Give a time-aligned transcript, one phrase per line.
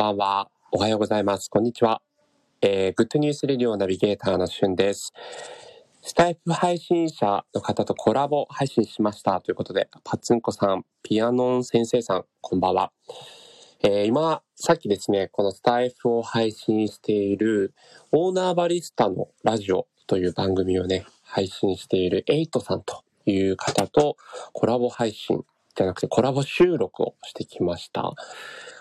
[0.00, 0.50] ばんは。
[0.72, 1.50] おはようございます。
[1.50, 2.00] こんにちは。
[2.62, 5.12] えー、グッドニュースレディオナビゲーターのしゅんです。
[6.00, 12.92] スタイフ配信者の方とコラボ配信しましたということで、パツンコさん、ピアノン先生さん、こんばんは。
[13.82, 17.74] えー、今、さっきですね、このスタイフを配信している
[18.10, 24.16] オーナーバリスタのラジオという番組をね、配信しているエイトさんという方と
[24.54, 25.44] コラボ配信
[25.80, 28.12] じゃなくてコラボ収録をしてきました。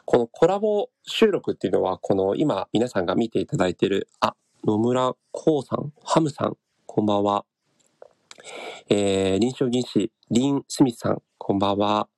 [0.04, 4.36] このコラボ収録っていうのは、この今皆さんが見ていただいている、あ、
[4.66, 7.46] 野村こうさん、ハムさん、こんばんは。
[8.90, 12.10] えー、臨床技師、リン・スミスさん、こんばんは。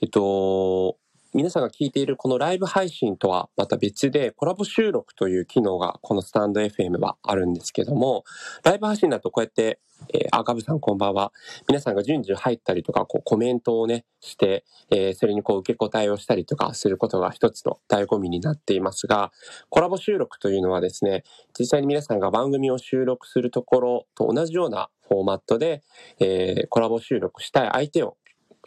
[0.00, 0.96] えっと、
[1.36, 8.24] 皆さんが聞いているこのライブ配信とはまた別でコラボ収録という機能がこのスタンド FM はあるんですけども、
[8.64, 9.78] ライブ配信だとこうやって、
[10.14, 11.34] えー、あ、ガブさんこんばんは。
[11.68, 19.30] 皆さんが順次入ったりとか、こうコメントをね、して、えー、それにこう受け答えをしたりとかすることが一つの醍醐味になっていますが、
[19.68, 21.22] コラボ収録というのはですね、
[21.58, 25.82] 実際に皆さんが番組を収録するところと同じようなフォーマットで、
[26.18, 28.16] えー、コラボ収録したい相手を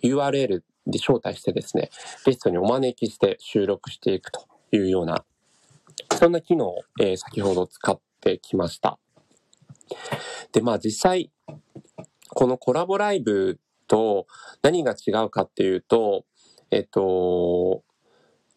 [0.03, 0.61] URL
[0.91, 1.89] で招待してですね、
[2.25, 5.23] ゲストにお招きして収録していくというような、
[6.17, 8.99] そんな機能を、えー、先ほど使ってきました。
[10.51, 11.31] で、まあ実際、
[12.29, 14.27] このコラボライブと
[14.61, 16.25] 何が違うかっていうと、
[16.71, 17.83] えっと、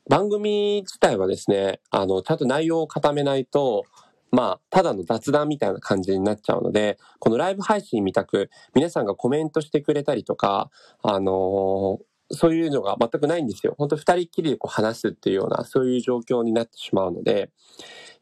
[0.08, 3.84] 番組自体はですね、あの、ちゃんと内容を固めないと、
[4.30, 10.70] まあ、ただの雑談みたいな感じになっちゃうので、このライブ配信みたく、皆さんがコメントしてくれたりとか、
[11.02, 11.98] あの
[12.32, 13.74] そういうのが全くないんですよ。
[13.78, 17.50] 本当二人きりでこう話すっていうような、そういう状況になってしまうので、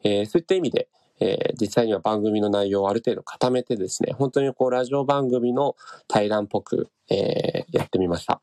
[0.03, 5.75] えー、そういった意味で、えー、実際には番組の内容をある程度固めてですね、本当にこうラジオ番組の
[6.07, 8.41] 対談っぽく、えー、やってみました。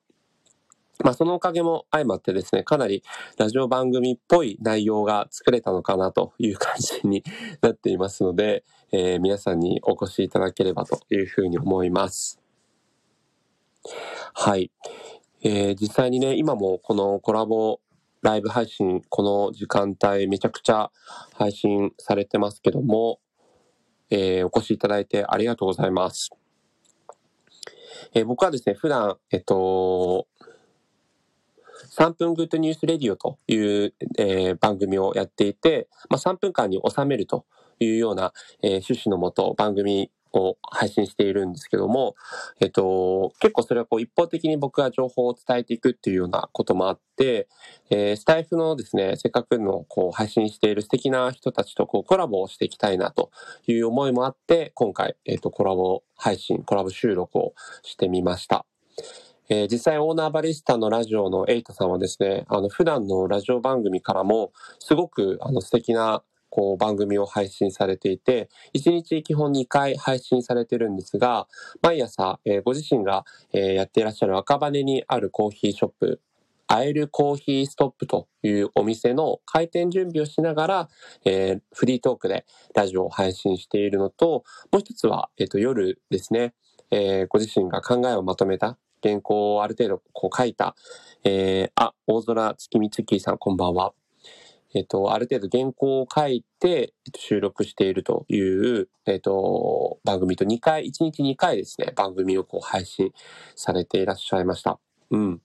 [1.05, 3.05] まあそのおかげも相まってですね、かなり
[3.37, 7.23] ラジオ番組っぽい内容が作れたのかなという感じに
[7.61, 12.41] なっていますので、えー、皆さんにお越しいただければというふうに思います。
[14.34, 14.71] はい。
[15.43, 17.81] えー、実際にね、今もこのコラボ
[18.22, 20.91] ライブ配信、この時間帯めちゃくちゃ
[21.34, 23.21] 配信されてますけども、
[24.10, 26.31] えー、お越しいただいてありがとうございます。
[28.15, 30.27] えー、僕はですね、普段、えっと、
[31.97, 37.44] 3分グッドニュースレディオという、えー、番組をやっていて、まあ、3分間に収めると
[37.78, 38.32] いうような、
[38.62, 42.15] えー、趣旨のもと番組を配信しているんですけども、
[42.61, 47.49] えっと、結構それはこう一方的に僕が情報を伝えていくっていうようなこともあって、
[47.91, 53.31] えー、スタイフのですね、せっかくのこう配信している素敵な人たちとこうコラボをしていきたいなと
[53.66, 58.65] いう思いもあって、今回、えっと、コラボ配信、コラボ収録をしてみました。
[59.50, 71.47] えー、実際オーナーバリスタのラジオのエイトさんはですね、あの普段のラジオ番組からもすごくあの素敵なこう番組を配信されていて、1日基本2回配信されてるんですが、
[71.82, 76.20] 毎朝、え、ご自身が、え、やっていらっしゃる赤羽にあるコーヒーショップ、
[76.66, 80.88] アエルコーヒーストップというお店の開店準備をしながら、
[81.25, 82.44] えー、フリートークで
[82.75, 86.54] ラジオを配信しているのと、もう一つは、えっ、と、夜ですね、
[86.91, 90.75] えご自身が考えをまとめた原稿をある程度こう書いた、
[91.25, 93.92] えあ、大空月見月さんこんばんは。
[94.75, 103.12] えっと、ある程度原稿を書いて、収録しているという、えっと、番組と2回、1日2回ですね、番組をこう配信
[103.55, 104.78] されていらっしゃいました。
[105.11, 105.41] うん。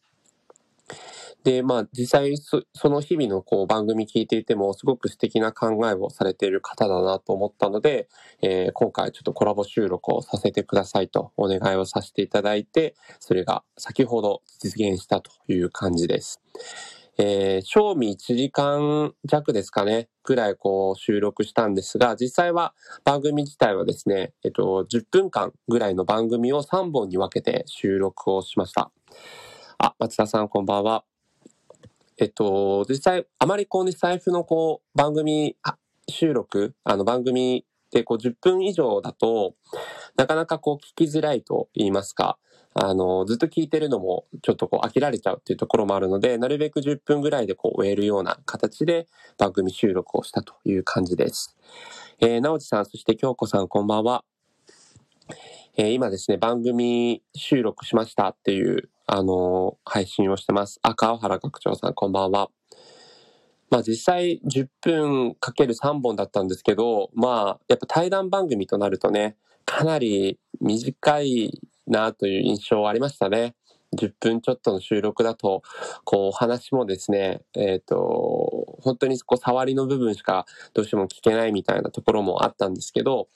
[1.44, 8.08] で、まあ実際その日々のこう番組聞いていてもすごく素敵な考えをされている方だなと思ったので、
[8.42, 16.42] えー、今回ちょっとコラボ収録をさせてくださいとお願いをさせていただいて、それが先ほど実現したという感じです。
[17.18, 28.92] えー、賞味1時間弱ですかね、くらいこう収録したんですが、実際は番組自体はですね、えっと、10分間ぐらいの番組を3本に分けて収録をしました。
[29.78, 31.04] あ、松田さんこんばんは。
[32.18, 35.56] えっと、実際、あまりこうね、財布のこう、番組
[36.10, 39.56] 収録、あの番組でこう10分以上だと、
[40.16, 42.38] なかなかこう聞きづらいと言いますか、
[42.76, 51.56] あの、ずっと聞いてるのもちょっとこう飽きられちゃうっていうところもあるので、なるべく10分ぐらいでこう終えるような形で番組収録をしたという感じです。
[52.20, 54.24] えー、なおちさん、そして京子さん、こんばんは。
[55.78, 60.80] えー、今ですね、番組収録しましたっていう、あのー、配信をしてます。
[60.82, 62.50] あ、川原学長さん、こんばんは。
[63.74, 69.36] まあ実際10分かける3本だったんですけど、まあやっぱ対談番組となるとね、
[69.66, 73.56] かなり短いなという印象はありましたね。
[73.96, 75.62] 10分ちょっとの収録だと、
[76.04, 83.28] こう、お話もですね、えっ、と、本当にこう、触りの部分しかどうしても聞けないみたいなところもあったんですけど、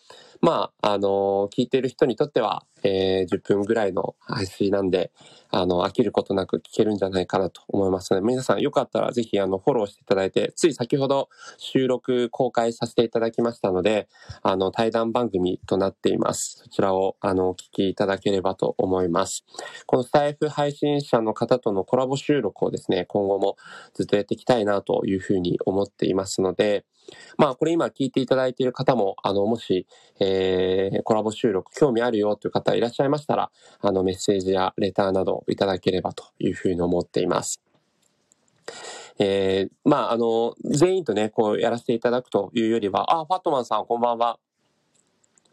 [0.42, 5.12] まあ、あの、聞いてる人にとっては、えー、10分ぐらいの配信なんで、
[5.50, 14.08] あの、飽きることなく聞けるんじゃないかなと思いますので、皆さんよかったらぜひ、あの、フォローしていただいて、つい先ほど収録公開させていただきましたので、
[14.44, 16.62] あの、対談番組となっています。
[16.64, 19.46] そちらを、あの、お聞きいただければと思います。
[19.86, 23.58] このスタイフ配信者の方とのコラボ収録をですね、今後も
[23.94, 26.86] ずっとやっていきたいなというふうに思っていますので、
[27.38, 29.86] まあ、これ今聞いていただいている方も、あの、もし、
[30.20, 33.52] えー、コラボ収録興味あるよという方いらっしゃいましたら、
[33.82, 37.62] あの、メッセージやレターなどいただければというふうに思っています。
[39.20, 44.40] えー、まあ、あの、全員とね、こうやらせていただくというよりは、あ、ファットマンさんこんばんは。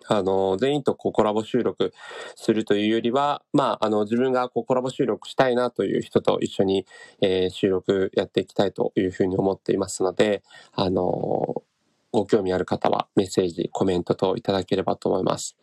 [0.07, 1.93] あの、全員とこうコラボ収録
[2.37, 6.87] するというよりは、まあ、あの、自分がこうコラボ収録したいなという人と一緒に、
[7.21, 10.43] えー、収録やっていきたいというふうに思っていますので、
[10.73, 11.63] あの、
[12.13, 15.57] ご興味ある方はメッセージ、コメントといただければと思います。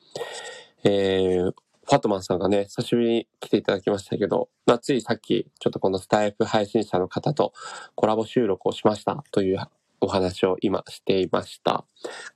[0.84, 1.54] えー、
[1.92, 7.54] ファットマンさんがね、久しぶりに来ていただきましたけど、まあ、ついさっき、ちょっとこのスタイフ配信者の方と
[7.96, 9.60] コラボ収録をしましたという
[10.02, 11.86] お話を今していました。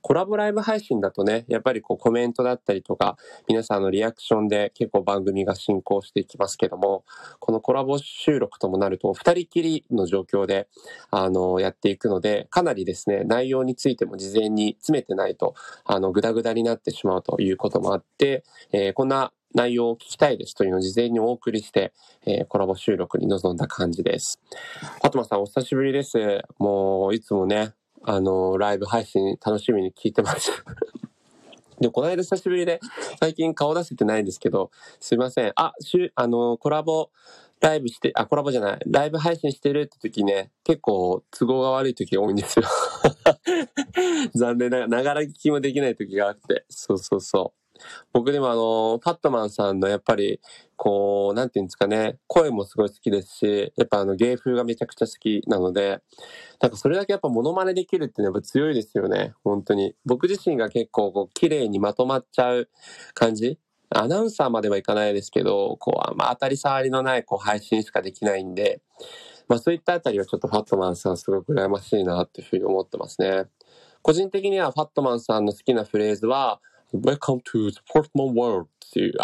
[0.00, 3.16] コラボライブ配信だとね、やっぱりこうコメントだったりとか、
[3.48, 7.04] 皆さんのリアクションで結構番組が進行していきますけども、
[7.40, 10.68] このコラボ収録ともなると、二人きりの状況で、
[11.10, 15.54] あの、やっていくので、かなりですね、内容についても事前に詰めてないと、
[15.84, 21.92] あの、ぐだぐだになってしまうということもあって、えー、こんな内容を聞きたいですというのを事前にお送りして、
[22.26, 24.40] えー、コラボ収録に臨んだ感じです。
[25.00, 26.42] ファトマさんお久しぶりです。
[26.58, 27.72] もう、いつもね、
[28.02, 30.50] あの、ライブ配信楽しみに聞いてます。
[31.80, 32.80] で、この間久しぶりで、
[33.20, 34.70] 最近顔出せてないんですけど、
[35.00, 35.52] すいません。
[35.56, 37.10] あ、しゅ、あの、コラボ、
[37.60, 42.66] ライブして、あ、コラボじゃない、ライブ配信してるって時ね、結構都合が悪い時が多いんですよ。
[44.34, 47.65] 残念ながら、ながら聞きもできない時があって、そうそうそう。
[48.12, 50.40] 僕でもあの、ファットマンさんのやっぱり、
[50.76, 56.00] こう、なんていうんですかね、声もすごい好きですし、やっぱあの芸風がめちゃくちゃ好きなので、
[56.60, 59.94] なんかそれだけやっぱモノマネできるってやっぱ強いですよね、本当に。
[60.04, 62.68] 僕自身が結構こう、綺麗にまとまっちゃう
[63.14, 63.58] 感じ
[63.90, 68.80] アナウンサーまではいかないですけど、こう、ま、当たり障りのないこう配信しかできないんで、
[69.48, 73.44] まあそういったあたりはちょっとファットマンさんすごく羨ましいなっていうふうに思ってますね。
[74.02, 76.60] 個人的にはファットマンさんの好きなフレーズは、
[76.94, 79.14] Welcome to the Portman World っていう、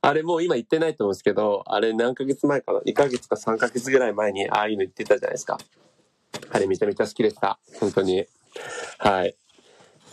[0.00, 5.58] あれもう今言ってないと思うんですけど、あれ何ヶ月前かな ?2 ヶ月か3ヶ月ぐらい前にああいうの言ってたじゃないですか。
[6.50, 7.58] あれめちゃめちゃ好きでした。
[7.80, 8.26] 本当に。
[8.98, 9.36] はい。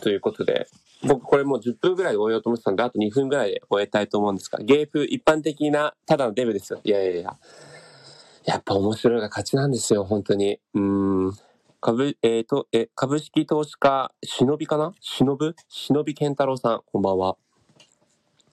[0.02, 0.68] ということで、
[1.04, 6.82] 僕これもう10分ぐらいで終えようと思ってたんで、あと2分ぐらいで終えたいと思うんですが、ゲープ一般的な、ただのデブですよ。
[6.84, 7.38] いやいやいや。
[8.46, 10.60] やっぱ面白いが勝ちなんですよ、本当に。
[10.74, 11.32] うん。
[11.86, 14.94] 株、えっ、ー、と、え、株式投資家、忍びかな？
[15.02, 15.54] 忍ぶ？
[15.68, 17.36] 忍び健太郎さん、こんばんは。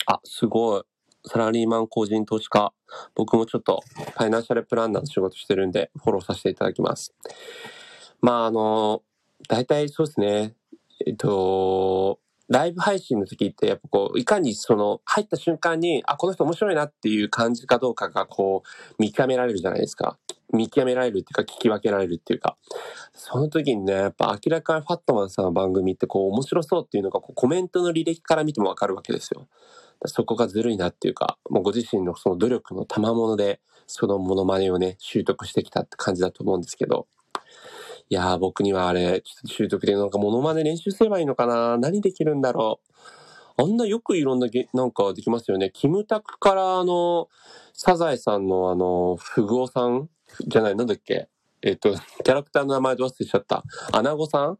[0.06, 0.82] あ、すごい。
[1.27, 2.73] サラリーマン個人投資家。
[3.15, 7.15] 僕もちょっと、ファイナンシャルプランナーの仕事してるんで、フォローさせていただきます。
[8.21, 9.05] まあ、あの、
[9.49, 10.56] 大体そうですね。
[11.06, 12.19] えっと、
[12.50, 20.19] ライブ配信の時って、やっぱこう、いかにその、入った瞬間に、あ、この人面白いなっていう感じかどうかが、こう、見極められるじゃないですか。
[20.52, 22.56] 見極められるっていうか、聞き分けられるっていうか。
[23.14, 29.47] その時にね、やっぱ明らかにファットマンさんの番組ってこう、面白そうっていうのが、コメントの履歴から見てもわかるわけですよ。
[30.07, 37.07] そこがずるいなっていうか、もうご自身のその努力の賜物で、そのモノマネをね、習得してきたって感じだと思うんですけど。
[38.12, 42.81] いやー、僕にはあれ、ちょっと習得でなんかモノマネ練習すればいいのかな何できるんだろ
[43.57, 43.62] う。
[43.62, 45.71] あんなよくいろんなげ、なんかできますよね。
[45.73, 47.29] キムタクからあの、
[47.73, 50.09] サザエさんのあの、フグオさん？
[50.45, 51.29] じゃない、なんだっけ？
[51.62, 53.62] えっ、と、キャラクターの名前ど忘れちゃった。
[53.93, 54.59] アナゴさん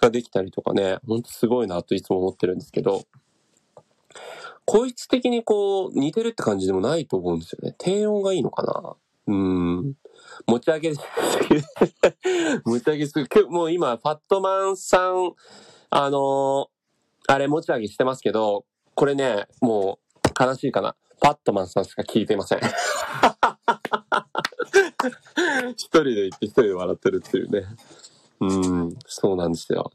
[0.00, 3.02] ができたりとかね、ほんとすごいなといつも思ってるんですけど、
[4.64, 7.74] こいつ的にこう、似てるって感じでもないと思うんですよね。
[7.76, 9.94] 低音がいいのかなうん。
[10.46, 10.92] 持ち上げ、
[12.64, 13.28] 持ち上げする。
[13.48, 15.34] もう今、ファットマンさん、
[15.90, 18.64] あのー、あれ持ち上げしてますけど、
[18.94, 20.96] これね、もう悲しいかな。
[21.22, 22.60] ファットマンさんしか聞いていません。
[25.72, 27.64] 一人で言って一人で笑ってるっていうね。
[28.40, 29.90] うん、そうなんですよ。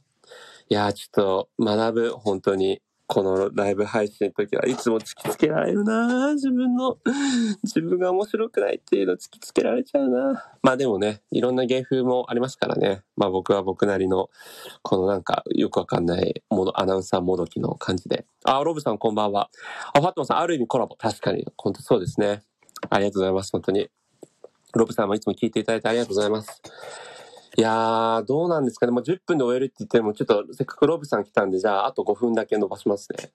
[0.69, 2.81] いやーちょっと学ぶ、本当に。
[3.13, 6.98] このライブ配信の時はいつも突きつけられるな自分の、
[7.62, 13.01] 自分が面白くないっていうの突きつけられちゃうなまあでもね、いろんな芸風もありますからね。
[13.18, 14.30] まあ僕は僕なりの、
[14.82, 18.25] このなんかよくわかんないもの、アナウンサーもどきの感じで。
[18.46, 19.50] あ、ロブさんこんばんは。
[19.94, 20.96] あ、ファットマンさん、ある意味コラボ。
[20.96, 21.46] 確かに。
[21.58, 22.44] 本当そうですね。
[22.89, 23.51] ありがとうございます。
[23.51, 23.89] 本当に。
[24.74, 26.62] ロブさんもいつも聞いていただいてありがとうございます。
[27.58, 28.93] いやー、どうなんですかね。
[28.93, 33.31] もう10分で終えるって言っても、ちょっとせっかくロブさん来たんで、じゃあ、あと5分だけ伸ばしますね。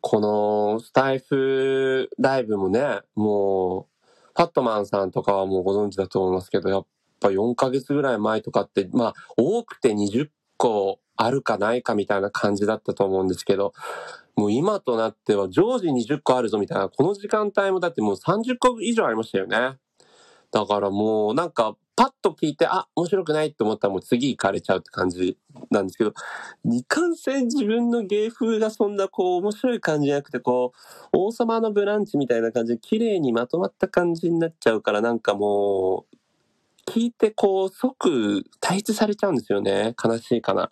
[0.00, 3.98] この、スタイフライブもね、もう、
[4.34, 6.86] ファットマンさんとかはもうご存知だと思いますけど、やっ
[7.20, 13.72] ぱ4ヶ月ぐらい前とかって、まあ、多くて20個あるかないかみたいな感じだったと思うんですけど、
[14.36, 19.78] もう今となっては常時20個あるぞみたいな、この時間帯もだってもう30個以上ありましたよね。
[20.50, 25.36] だからもうなんかパッと聞いて、あ、面白くないって思ったらもう次行かれちゃうって感じ
[25.72, 26.12] なんですけど、
[26.72, 36.06] いかんせん自分の芸風がそんなこう面白い感じじゃなくて、こう、王様のブランチみたいな感じで綺麗にまとまった感じになっちゃうからなんかも
[36.86, 39.96] う、聞いてこう即退出されちゃうんですよね。
[40.00, 40.70] 悲しいかな。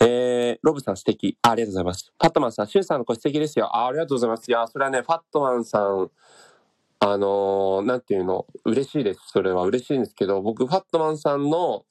[0.00, 1.56] えー、ロブさん素敵あ。
[1.56, 2.12] りがとうございます。
[2.16, 3.88] ファットマンさん、シュンさんの声素敵ですよあ。
[3.88, 4.48] ありがとうございます。
[4.48, 6.08] いや、それはね、ファットマンさん、
[7.00, 9.20] あのー、なんていうの、嬉しいです。
[9.26, 11.84] それは嬉しいんですけど、僕、ファットマンさんの、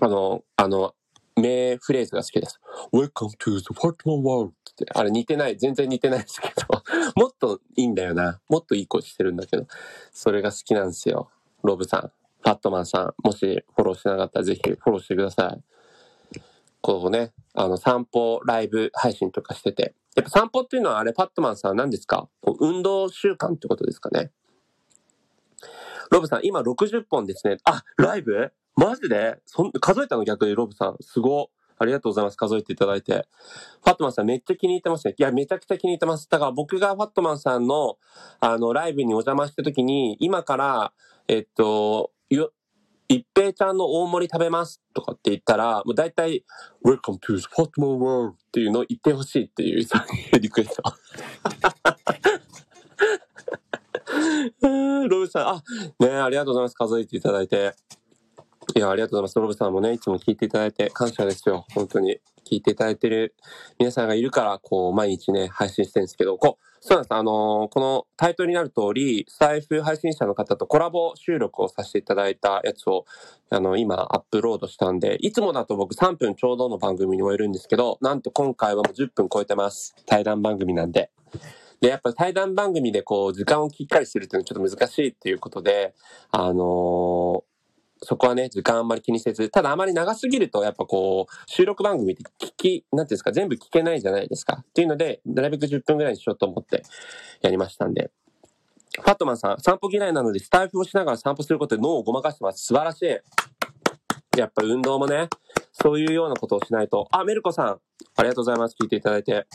[0.00, 0.94] あの、あの、
[1.36, 2.60] 名フレーズが好きです。
[2.92, 6.82] Welcome to the Fatman World って、あれ似てない、全然似てないですけど、
[7.14, 8.40] もっといいんだよな。
[8.48, 9.66] もっといい声してるんだけど、
[10.12, 11.30] それが好きなんですよ。
[11.62, 12.00] ロブさん、
[12.42, 16.40] ファットマンさん、もしフォローしてなかったらぜひフォローしてください。
[16.80, 22.28] こうね、あの、散歩、ライブ配信とかしてて、やっぱ散歩っていうのはあれ、パットマンさん何ですか？
[22.58, 24.32] 運動習慣ってことですかね。
[26.10, 27.58] ロブさん、今60本ですね。
[27.64, 28.50] あ、ライブ？
[28.76, 29.38] マジで？
[29.44, 30.96] そん数えたの逆にロブさん。
[31.00, 31.50] すご。
[31.78, 32.38] ありがとうございます。
[32.38, 33.26] 数えていただいて。
[33.84, 35.14] ファットマンさんめっちゃ気に入ってますね。
[35.18, 36.26] いや、めちゃくちゃ気に入ってます。
[36.30, 37.98] だから僕がファットマンさんの、
[38.40, 40.92] あの、ライブにお邪魔した時に、今から、
[41.28, 42.12] えっと、
[43.08, 46.44] 一平ちゃんの大盛り食べますとかって言ったら、もう大体、
[46.84, 49.86] Welcome to the Fatman World っていうのを言ってほしいっていう、
[50.40, 50.82] リクエスト。
[55.08, 55.62] ロブさん、あ、
[56.00, 56.74] ねありがとうございます。
[56.74, 57.74] 数えていただいて。
[58.76, 59.38] いや、ありがとうございます。
[59.40, 61.64] ロブさんもね、いつも聞いていただいて感謝ですよ。
[61.74, 62.20] 本当に。
[62.44, 63.34] 聞いていただいてる
[63.78, 67.14] 皆さんがいるから、こう、毎日ね、配信してるんですけど、こう、そうなんです。
[67.14, 73.06] あのー、このタイトルになる通り、スタイフ配信者の方とコラボ収録をさせていただいたやつを、
[73.48, 79.96] あの、今アップロードしたんで、いつもだと僕3分ちょうどの番組に終えるんですけど、なんと今回はもう10分超えてます。
[80.04, 81.10] 対談番組なんで。
[81.80, 85.94] で、やっぱ対談番組でこう、時間をきっかりするっていうのはちょっと難しいっていうことで、
[86.30, 87.55] あのー
[88.02, 94.58] そこはね、時間あんまり気にせず、ただあまり長すぎると、やっぱこう、収録番組って聞き、なんていうんですか、全部聞けないじゃないですか。
[94.60, 96.82] っていうので、なるべく10分ぐらいにしようと思って
[97.40, 98.10] やりましたんで。
[99.00, 102.66] ファットマンさん、散歩嫌いなので、スタイフをしながら散歩することで脳をごまかしてます。
[102.66, 104.38] 素晴らしい。
[104.38, 105.28] やっぱ運動もね、
[105.72, 107.08] そういうようなことをしないと。
[107.10, 107.66] あ、メルコさん、
[108.16, 108.76] ありがとうございます。
[108.80, 109.46] 聞いていただいて。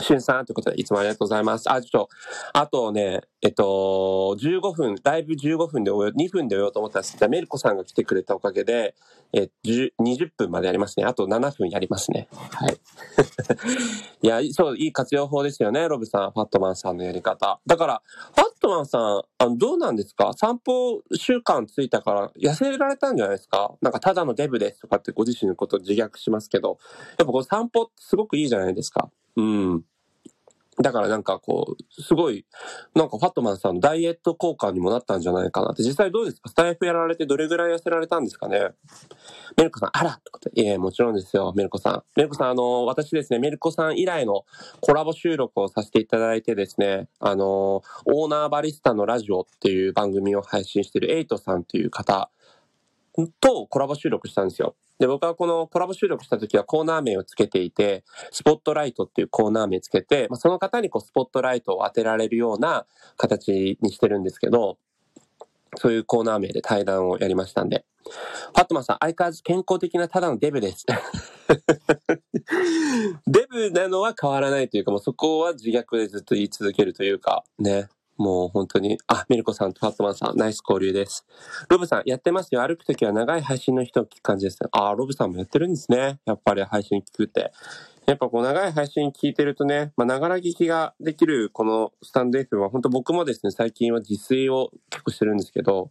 [0.00, 1.70] しゅんさんということで、いつもありがとうございます。
[1.70, 2.08] あ、ちょっと、
[2.52, 7.16] あとね、えっと、15分、ライブ15分で終え、2分で終えようと思ったんです。
[7.16, 8.94] じゃメルコさんが来てくれたおかげで、
[9.32, 11.06] え、20分までやりますね。
[11.06, 12.28] あと7分やりますね。
[12.32, 12.78] はい。
[14.22, 17.60] いや、そう、いい活用法ですよね、ロブさん、ファットマンさんのやり方。
[17.66, 18.02] だから、
[18.34, 20.32] ファットマンさん、あの、どうなんですか？
[20.34, 23.74] 散歩習慣ついたから痩せられたんじゃないですか？
[23.80, 26.78] なんか、ただのデブですとかってご自身のことを自虐しますけど、
[27.18, 29.10] やっぱこう散歩ってすごくいいじゃないですか。
[29.36, 29.84] うん。
[30.78, 32.44] だからなんかこう、すごい、
[32.94, 35.82] なんかファットマンさんダイエット効果にもなったんじゃないかなって。
[35.82, 36.50] 実際どうですか？
[36.50, 38.72] スタイフやられてどれぐらい痩せられたんですかね？
[39.56, 42.02] メルコさん、あらってこといえ、もちろんですよ、メルコさん。
[42.14, 44.44] メルコさん、あの、私ですね、メルコさん以来の
[44.82, 52.30] コラボ収録をさせていただいてですね、あの、オーナーバリスタのラジオっていう番組を配信してるエイトさんっていう方
[53.40, 54.76] とコラボ収録したんですよ。
[54.98, 62.86] で、僕はこのコラボ収録した時はコーナー名をつけていて、スポットライトっていうコーナー名つけて、まあ、その方にこうスポットライトを当てられるような
[63.16, 64.78] 形にしてるんですけど、
[65.76, 67.84] そういうコーナー名で対談をやりましたんで。
[68.06, 70.86] ファットマンさん、相変わらず健康的なただのデブです。
[73.26, 77.88] デブなのは変わらないというか、もうそこは自虐でずっと言い続けるというか、ね。
[78.18, 81.26] もう本当に、あ、ミルコさんとファットマンさん、ナイス交流です。
[81.68, 82.66] ロブさん、やってますよ。
[82.66, 84.68] 歩くときは長い配信の人を聞く感じですね。
[84.72, 86.20] あ、ロブさんもやってるんですね。
[86.24, 87.52] やっぱり配信聞くって。
[88.06, 95.90] やっぱこう長い配信聞いてるとね、まあ、ながら聞きができるこのスタンド F は本当僕もですね、最近は自炊を結構してるんですけど、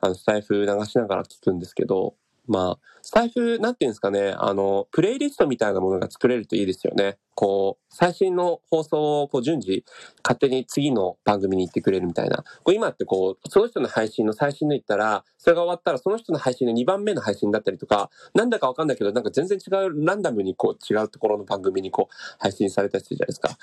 [0.00, 2.14] あの、スタイフ流しながら聞くんですけど、
[2.46, 7.18] まあ、財布、なんていうんですかね、あの、プレイリストみたいなものが作れるといいですよね。
[7.34, 9.84] こう、最新の放送をこう順次、
[10.22, 12.44] 勝手に次の番組に行ってくれるみたいな。
[12.62, 23.56] こう今ってこう、その人の配信の最新の言ったら、それが終わったらその人の配信の2番目の配信だったりとか、なんだかわかんないけど、なんか全然違う、ランダムにこう、違うところの番組にこう、配信されたりするじゃないですか。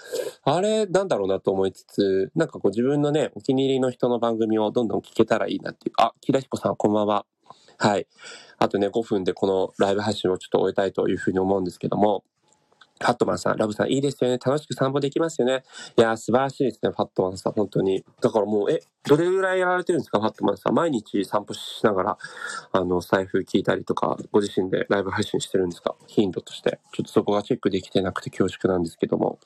[0.44, 5.96] あれ、なんだろうなと思いつつ、なんかこう自分のね、お気に入りの人の番組をどんどん聞けたらいいなっていう。
[5.98, 7.26] あ、木田彦さん、こんばんは。
[7.82, 8.08] はい。
[8.58, 12.26] あとね、5分でこのライブ配信をちょっと終えたいというふうに思うんですけども、
[13.02, 14.38] ファットマンさん、ラブさん、いいですよね。
[14.38, 15.64] 楽しく散歩できますよね。
[15.98, 18.04] いや素晴らしいですね、ファットマンさん、本当に。
[18.22, 20.74] だからもう、え、どれぐらいやられてるんですか、ファットマンさん。
[20.74, 22.18] 毎日散歩しながら、
[22.74, 26.80] あの、財布聞いたりとか、ご自身でライブ配信してるんですか頻度として。
[26.94, 29.40] ちょっとそこがチェックできてなくて恐縮なんですけども。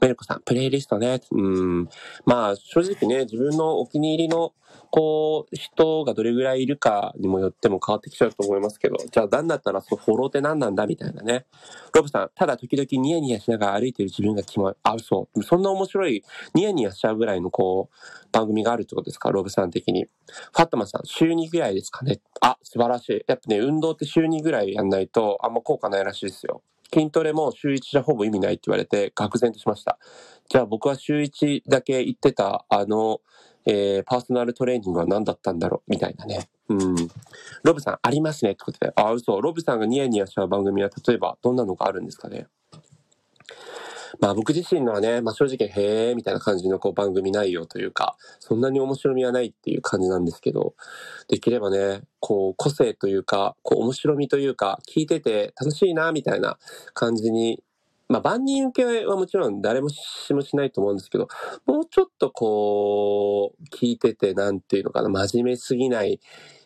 [0.00, 1.20] メルコさん、プレイリストね。
[1.30, 1.88] うん。
[2.24, 4.52] まあ、正直ね、自分のお気に入りの、
[4.90, 11.46] こう、人がどれぐらいいるかにもよっても変わってきちゃうと思いますけど、じゃあ、なんだったらそのフォローって何なんだみたいなね。
[11.94, 14.74] ロブさん、ただ時々ニヤニヤしながら歩いてる自分がキモい。
[14.82, 15.42] あ、そう。
[15.42, 16.22] そんな面白い、
[16.54, 19.30] ニヤニヤしちゃうぐらいのこう、番組があるってことですか？
[19.30, 20.04] ロブさん的に。
[20.04, 22.20] ファットマンさん、週2ぐらいですかね。
[22.40, 23.24] あ、素晴らしい。
[23.26, 26.62] やっぱね、運動って週2ぐらいやんないと、あんま効果ないらしいですよ。
[26.92, 29.98] 筋トレも週1じゃほぼ意味ないって言われて、愕然としました。
[30.48, 33.20] じゃあ僕は週1だけ行ってた、あの、
[33.66, 35.90] えー、パーソナルトレーニングは何だったんだろう？
[35.90, 36.48] みたいなね。
[36.70, 36.94] うん。
[37.62, 38.92] ロブさん、ありますねってことで。
[38.96, 39.38] あ、嘘。
[39.40, 42.46] ロブさんがニヤニヤしちゃう番組は、例えば、どんなのがあるんですかね？
[44.20, 50.74] まあ僕自身のはね、まあ正直へえみたいな感じのこう番組内容というか、そんなに面白みはないっていう感じなんですけど、
[51.28, 56.58] できればね、こう個性というか、こう面白みというか、聞いてて楽しいなみたいな
[56.94, 57.62] 感じに
[58.08, 61.28] まあ、万人受けはもちろん誰もしもしないと思うんですけど、
[61.66, 66.18] もうちょっとこう、聞いてて、なんていうのかな、真面目すぎない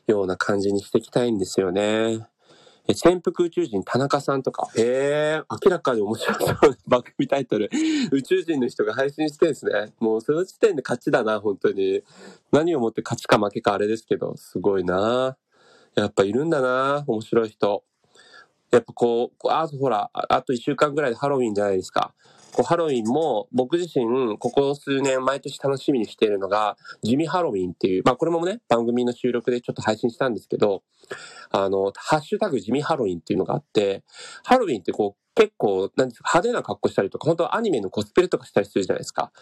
[0.06, 2.31] ような感じにしていきたいんですよね。
[2.94, 7.70] 潜伏宇宙人田中さんとか、へえ、明らかに面白そうな番組タイトル、
[8.12, 9.92] 宇宙人の人が配信してるんですね。
[9.98, 12.02] もうその時点で勝ちだな、本当に。
[12.50, 15.36] 何をもって勝ちか負けかあれですけど、すごいな
[15.94, 17.84] やっぱいるんだな面白い人。
[18.70, 22.14] やっぱこう、あとほら、あと1週間ぐらいでハロウィンじゃないですか。
[22.52, 30.82] こうハロウィンも僕自身ここ数年毎年楽しみにしているのが地味ハロウィンっていう、まあこれもね番組の収録でちょっと配信したんですけど、
[31.50, 34.04] あの、ハッシュタグ地味ハロウィンっていうのがあって、
[34.44, 39.32] ハロウィンってこう結構なんですか派手な格好したりとか、本当はアニメのコスプレとかしたりするじゃないですか。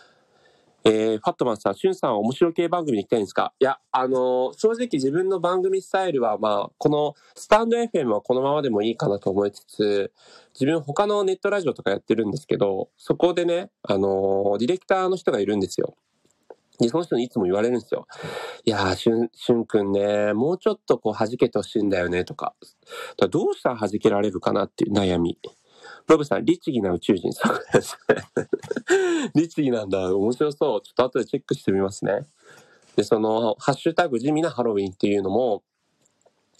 [0.84, 3.52] えー、ファットマンさん、シュンさんは面白系番組に行きたいんですか？
[3.60, 10.12] いや、あのー、正直自分の番組スタイルは、まあ、このスタンド FM はこのままでもいいかなと思いつつ、
[10.54, 15.94] 自分他のネットラジオとかやってるんですけど、そこでね、あのー、ディレクターの人がいるんですよ。
[16.78, 18.06] で、その人にいつも言われるんですよ。
[18.64, 22.54] いやー、しゅん、しゅんくんね、もうちょっとこう弾けてほしいんだよね、とか。
[23.18, 25.38] かどうしたら弾けられるかなっていう悩み。
[26.06, 27.52] ロブさん、律儀な宇宙人さん。
[29.34, 30.14] 律儀なんだ。
[30.14, 30.82] 面白そう。
[30.82, 32.26] ちょっと後でチェックしてみますね。
[32.96, 35.62] で、その、ハッシュタグ地味なハロウィンっていうのも、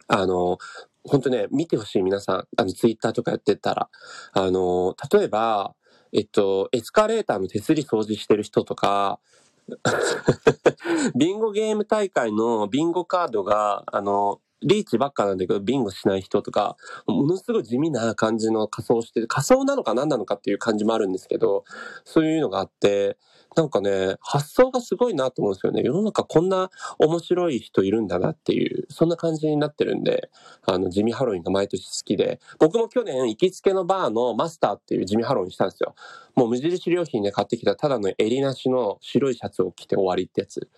[0.09, 0.59] あの、
[1.04, 3.88] 本当ね、見てほしい皆さん、あの、ツイッターとかやってたら、
[4.33, 5.74] あの、例えば、
[6.12, 9.20] えっと、エスカレーターの手すり掃除してる人とか、
[11.16, 21.64] ビンゴゲーム大会のビンゴカードが、あの、リーチばっかなんだけど、ビンゴしない人とか、ものすごい地味な感じの仮装してる、仮装なのか何なのかっていう感じもあるんですけど、
[22.05, 23.16] そういうのがあって、
[23.57, 25.83] なんかね、発想がすごいなと思うんですよね。
[25.83, 30.31] 世の中こんな面白い人いるんだなっていう、そんな感じになってるんで、
[30.66, 35.94] あの、地味ハロウィンが毎年好きで、僕も去年行きつけのバーのマスターっていう地味ハロウィンしたんですよ。
[36.37, 40.68] もう無印良品で買ってきたただの襟なしの白いシャツを着て終わりってやつ。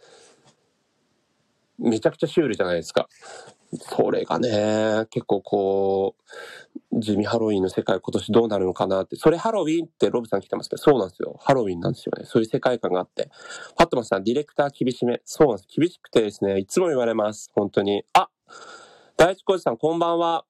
[1.79, 3.09] めちゃくちゃシュールじゃないですか。
[3.79, 6.17] それがね、結構こ
[6.93, 9.17] う、地味ハロウィンの世界今年どうなるのかなって。
[9.17, 11.39] それハロウィンってロブさん来てますけど、そうなんですよ。
[11.41, 12.25] ハロウィンなんですよね。
[12.27, 13.31] そういう世界観があって。
[13.33, 15.23] ファットマンさん、ディレクター厳しめ。
[15.25, 15.69] そうなんです。
[15.75, 17.51] 厳しくてですね、いつも言われます。
[17.55, 18.05] 本当に。
[18.13, 18.29] あ
[19.17, 20.45] 大地浩二さん、こんばんは。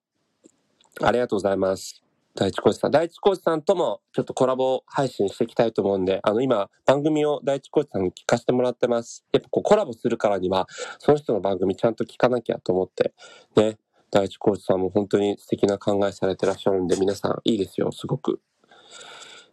[1.00, 2.02] ありがとうございます。
[2.34, 2.90] 大地コーチさん。
[2.90, 9.24] 大地コーチさんともちょっとコラボ配信していきたいと思うんで、あの今番組を大地コーチさんに聞かせてもらってます。
[9.32, 10.66] やっぱこうコラボするからには、
[10.98, 13.12] その人の番組ちゃんと聞かなきゃと思って、
[13.56, 13.78] ね。
[14.10, 18.40] 大地コーチさんも本当に素敵な考えされてらっしゃるんで、皆さんいいですよ、すごく。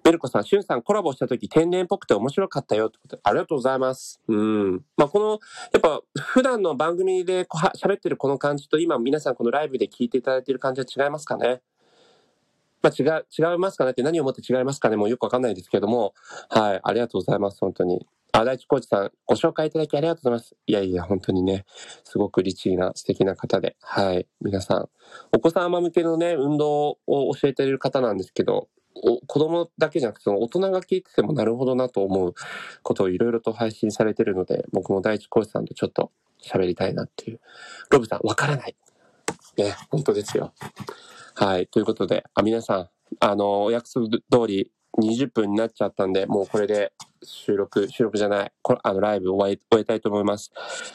[0.03, 4.19] ベルコさん、シュンさんコラボした時天然っぽくて面白かったよってことで、ありがとうございます。
[4.27, 4.85] うん。
[4.97, 5.39] まあ、この、
[5.73, 11.61] やっぱ普段の番組で喋ってるこの感じと今皆さんこのライブで聞いていただいている感じは違いますかね
[12.81, 16.13] まあ、違う、違いますかねって何をもって違いますかねもうよくわかんないですけども、
[16.49, 18.05] はい、ありがとうございます、本当に。
[18.31, 20.55] あ、大地コーチさん、ご紹介いただきありがとうございます。
[20.67, 21.65] いやいや、本当にね、
[22.03, 24.27] すごく律儀な素敵な方で、はい。
[24.41, 24.89] 皆さん、
[25.35, 32.33] お子様向けのね、運動を教えている方なんですけど、お子供だけじゃなくて、その大人が聞いててもなるほどなと思う
[32.83, 36.11] ことをいろいろと配信されてるので、僕も大地コーチさんとちょっと
[36.43, 37.39] 喋りたいなっていう。
[37.89, 38.75] ロブさん、わからない。
[39.63, 40.53] ね、本当ですよ。
[41.35, 41.67] はい。
[41.67, 46.93] ということで、あ、皆さん、あの、お約束通り20分になっちゃったんで、もうこれで
[47.23, 50.51] 収録、収録じゃない、こあの、ライブ終え、終えたいと思います。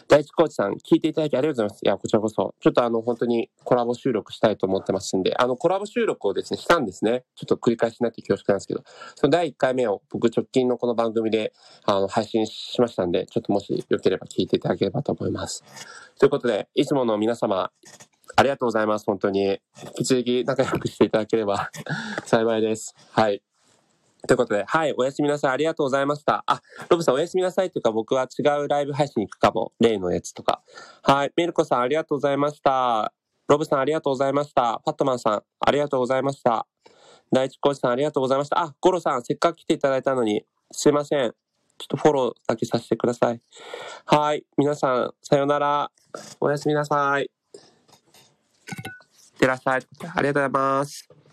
[0.08, 1.80] 第一コーチさん、聞いていただきありがとうございます。
[1.84, 2.54] いや、こちらこそ。
[2.60, 7.24] ちょっとあの、本当にコラボ収録したいと思ってますんで、あの、コラボ収録をですね、したんですね。
[7.36, 8.82] ちょっと繰り返しになって恐縮なんですけど、
[9.14, 11.52] その第1回目を僕直近のこの番組で、
[11.84, 15.62] あの、配信しましたんで、ちょっともしよければ聞いていただければと思います。
[16.18, 17.70] ということで、いつもの皆様、
[18.36, 19.04] ありがとうございます。
[19.06, 19.44] 本当に。
[19.44, 19.58] 引
[19.98, 21.70] き続き仲良くしていただければ
[22.24, 22.94] 幸いです。
[23.12, 23.42] はい。
[24.26, 25.50] ということで、はい、おやすみなさい。
[25.52, 26.42] ありがとうございました。
[26.46, 29.72] あ、ロブさんおやすみなさいというか僕は違うライブ配信行くかも。
[29.80, 30.62] 例のやつとか。
[31.02, 33.12] はい、メルコさんありがとうございました。
[33.48, 34.80] ロブさんありがとうございました。
[34.84, 36.66] パットマンさんありがとうございました。
[37.30, 38.60] 第一コーチさんありがとうございました。
[38.60, 41.34] あ、ゴロさんせっかく来ていただいたのに、すいません。
[41.76, 43.40] ちょっとフォローだけさせてください。
[44.06, 45.90] はい、皆さんさよなら。
[46.40, 47.20] おやすみなさ。
[47.20, 47.30] い
[49.44, 49.86] ってらっしゃい。
[50.14, 51.23] ありがとうございます。